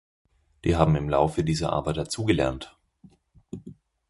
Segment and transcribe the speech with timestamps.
[0.65, 2.75] Die haben im Laufe dieser Arbeit dazugelernt.